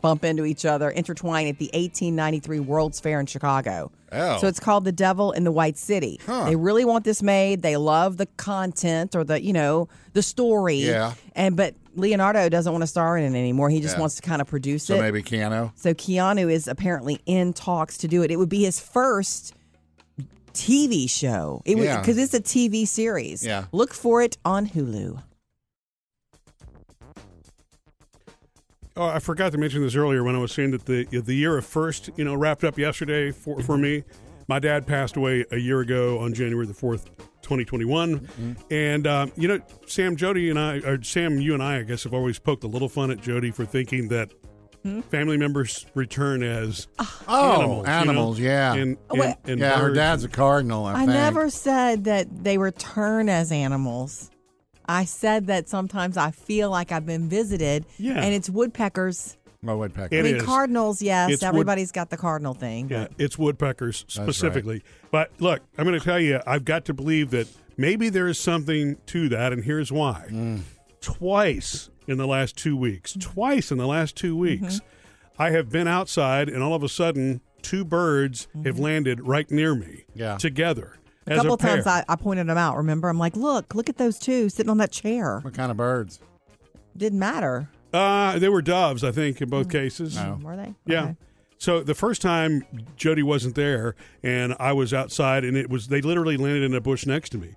[0.00, 3.90] bump into each other, intertwine at the 1893 World's Fair in Chicago.
[4.10, 4.38] Oh.
[4.38, 6.18] So it's called The Devil in the White City.
[6.26, 6.44] Huh.
[6.44, 7.62] They really want this made.
[7.62, 10.78] They love the content or the, you know, the story.
[10.78, 11.14] Yeah.
[11.34, 13.70] And but Leonardo doesn't want to star in it anymore.
[13.70, 14.00] He just Yeah.
[14.00, 14.96] wants to kind of produce So it.
[14.98, 15.72] So maybe Keanu.
[15.74, 18.30] So Keanu is apparently in talks to do it.
[18.30, 19.52] It would be his first
[20.54, 21.62] TV show.
[21.64, 22.00] It Yeah.
[22.00, 23.44] because it's a TV series.
[23.44, 23.64] Yeah.
[23.72, 25.22] Look for it on Hulu.
[28.98, 31.56] Oh, I forgot to mention this earlier when I was saying that the the year
[31.56, 34.02] of first, you know, wrapped up yesterday for, for me.
[34.48, 38.52] My dad passed away a year ago on January the fourth, twenty twenty one, mm-hmm.
[38.72, 42.02] and um, you know, Sam, Jody, and I, or Sam, you and I, I guess,
[42.04, 44.32] have always poked a little fun at Jody for thinking that
[44.82, 45.02] hmm?
[45.02, 47.24] family members return as ah.
[47.28, 48.50] Oh, animals, you know?
[48.50, 48.74] yeah.
[48.74, 49.36] and, wait.
[49.44, 50.86] and, and yeah, her dad's a cardinal.
[50.86, 51.10] I, I think.
[51.10, 54.30] never said that they return as animals.
[54.88, 58.22] I said that sometimes I feel like I've been visited, Yeah.
[58.22, 59.36] and it's woodpeckers.
[59.66, 60.14] Oh, woodpecker.
[60.14, 60.42] It I mean, is.
[60.44, 62.88] cardinals, yes, It's wood- everybody's got the cardinal thing.
[62.90, 64.82] Yeah, but- it's woodpeckers specifically.
[65.10, 68.38] But look, I'm going to tell you, I've got to believe that maybe there is
[68.38, 70.26] something to that, and here's why.
[70.30, 70.60] Mm.
[71.00, 74.64] Twice in the last two weeks, twice in the last two Mm-hmm.
[74.64, 74.80] weeks,
[75.38, 79.74] I have been outside, and all of a sudden, two birds have landed right near
[79.74, 80.36] me Yeah.
[80.36, 80.94] together.
[81.32, 81.74] A couple pair.
[81.76, 82.76] times I, I pointed them out.
[82.76, 85.40] Remember, I'm like, look, look at those two sitting on that chair.
[85.40, 86.20] What kind of birds?
[86.96, 87.68] Didn't matter.
[87.92, 90.16] Uh, they were doves, I think, in both cases.
[90.16, 90.38] No.
[90.42, 90.74] Were they?
[90.86, 91.02] Yeah.
[91.04, 91.16] Okay.
[91.58, 92.64] So the first time
[92.96, 96.80] Jody wasn't there and I was outside and it was they literally landed in a
[96.80, 97.54] bush next to me.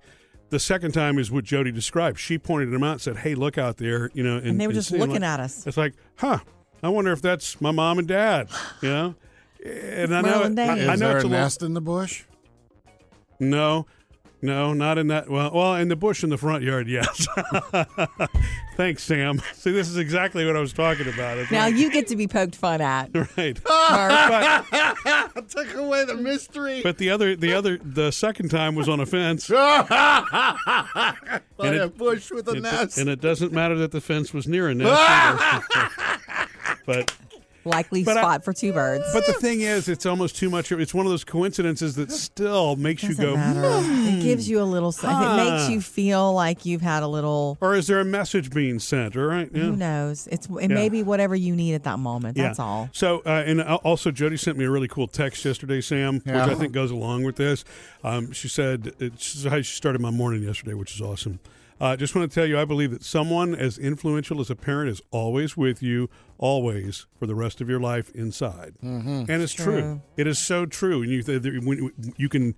[0.50, 2.18] The second time is what Jody described.
[2.20, 4.68] She pointed them out and said, "Hey, look out there!" You know, and, And they
[4.68, 5.66] were just looking like- at us.
[5.68, 6.40] It's like, huh?
[6.84, 8.50] I wonder if that's my mom and dad.
[8.82, 9.16] You know,
[9.66, 11.82] and I know, Merlin I, I know there it's a a little, nest in the
[11.82, 12.24] bush?
[13.42, 13.86] No,
[14.44, 15.30] no, not in that.
[15.30, 17.28] Well, well, in the bush in the front yard, yes.
[18.78, 19.40] Thanks, Sam.
[19.54, 21.38] See, this is exactly what I was talking about.
[21.38, 23.10] It's Now like- you get to be poked fun at.
[23.38, 23.60] right.
[23.70, 25.48] Murph.
[25.50, 26.82] Took away the mystery.
[26.82, 29.48] But the other, the other, the second time was on a fence.
[29.48, 30.24] By
[31.60, 32.98] And a bush with a It- nest.
[32.98, 35.64] and it doesn't matter that the fence was near a nest.
[36.88, 37.14] but
[37.64, 39.04] Likely But I- spot for two birds.
[39.14, 40.72] but the thing is, it's almost too much.
[40.72, 43.36] It's one of those coincidences that still makes you Doesn't go.
[43.36, 43.62] matter.
[43.82, 44.90] "Hmm." It gives you a little.
[44.90, 47.58] It makes you feel like you've had a little.
[47.62, 49.16] Or is there a message being sent?
[49.16, 49.50] All right.
[49.54, 49.62] Yeah.
[49.64, 50.28] Who knows?
[50.32, 50.76] It's it Yeah.
[50.76, 52.36] may be whatever you need at that moment.
[52.38, 52.66] That's yeah.
[52.66, 52.90] all.
[52.94, 56.46] So, uh, and also, Jody sent me a really cool text yesterday, Sam, Yeah.
[56.46, 57.64] which I think goes along with this.
[58.04, 61.40] Um, she said it's how she started my morning yesterday, which is awesome.
[61.82, 64.92] Uh, just want to tell you, I believe that someone as influential as a parent
[64.92, 69.24] is always with you, always for the rest of your life inside, mm-hmm.
[69.28, 69.82] and it's true.
[69.82, 70.02] True.
[70.16, 71.02] It is so true.
[71.02, 72.54] And you, th- th- when you can,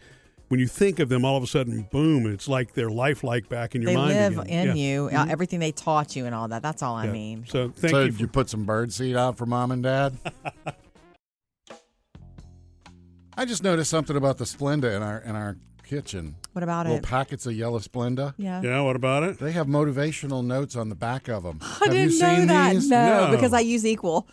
[0.50, 2.26] when you think of them, all of a sudden, boom!
[2.30, 4.10] It's like they're lifelike back in your They mind.
[4.14, 4.68] live again.
[4.70, 4.84] in Yeah.
[4.84, 5.10] you.
[5.14, 6.62] uh, everything they taught you and all that.
[6.62, 7.46] That's all I mean.
[7.48, 8.12] So thank so you.
[8.12, 10.18] did you put some bird seed out for mom and dad?
[13.38, 15.56] I just noticed something about the Splenda in our in our
[15.94, 16.36] kitchen.
[16.54, 17.04] What about Little it?
[17.04, 18.34] packets of yellow Splenda.
[18.38, 18.62] Yeah.
[18.62, 18.82] yeah.
[18.82, 19.38] What about it?
[19.40, 21.60] They have motivational notes on the back of them.
[21.62, 22.74] I have didn't you know seen that.
[22.74, 22.90] these?
[22.90, 23.32] No, No.
[23.36, 24.28] because I use equal.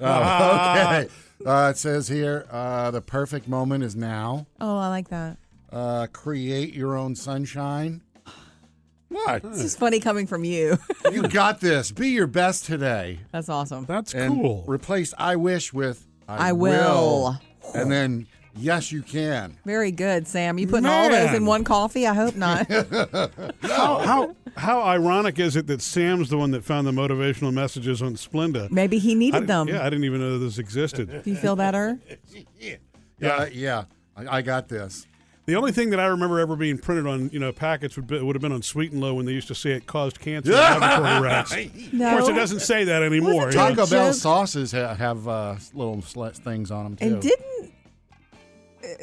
[0.00, 1.08] Oh, okay.
[1.44, 4.46] Uh, it says here, uh, the perfect moment is now.
[4.60, 5.36] Oh, I like that.
[5.72, 8.00] Uh, create your own sunshine.
[9.08, 9.44] What?
[9.44, 10.78] It's just funny coming from you.
[11.12, 11.92] you got this.
[11.92, 13.20] Be your best today.
[13.32, 13.84] That's awesome.
[13.84, 14.64] That's And cool.
[14.66, 17.38] replace I wish with I, I will.
[17.74, 19.56] And then yes you can.
[19.64, 20.58] Very good, Sam.
[20.58, 22.06] You putting all those in one coffee?
[22.06, 22.66] I hope not.
[23.62, 28.00] How, how how ironic is it that Sam's the one that found the motivational messages
[28.02, 28.70] on Splenda?
[28.70, 29.68] Maybe he needed didn't- them.
[29.68, 31.22] Yeah, I didn't even know this existed.
[31.24, 31.98] Do you feel better?
[33.20, 33.84] Yeah, yeah.
[34.16, 35.06] I, I got this.
[35.46, 38.18] The only thing that I remember ever being printed on, you know, packets would be,
[38.20, 40.50] would have been on Sweet and Low when they used to say it caused cancer
[40.52, 41.52] in laboratory rats.
[41.52, 43.50] Of course, it doesn't say that anymore.
[43.52, 47.04] Taco Bell sauces ha- have uh, little sl- things on them too.
[47.06, 47.44] And didn't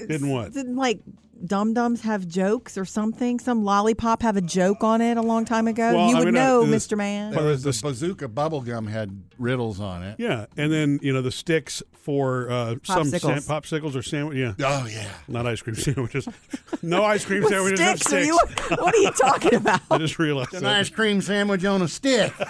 [0.07, 0.53] Didn't what?
[0.53, 0.99] didn't like
[1.43, 3.39] Dum Dums have jokes or something?
[3.39, 5.91] Some lollipop have a joke on it a long time ago.
[5.95, 6.95] Well, you I would mean, uh, know, this- Mr.
[6.97, 7.31] Man.
[7.33, 10.15] there was the- the bazooka bubble gum had riddles on it.
[10.19, 13.47] Yeah, and then you know the sticks for uh, some Popsicles.
[13.47, 14.37] popsicles or sandwich.
[14.37, 15.07] Yeah, Oh yeah.
[15.27, 16.27] not ice cream sandwiches.
[16.83, 17.79] no ice cream What sandwiches.
[17.79, 18.69] have sticks are sticks.
[18.69, 18.75] you?
[18.77, 19.81] What are you talking about?
[19.89, 20.75] I just realized An that.
[20.79, 22.33] ice cream sandwich on a stick.